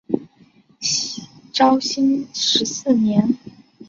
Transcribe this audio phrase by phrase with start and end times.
[1.53, 3.37] 绍兴十四年。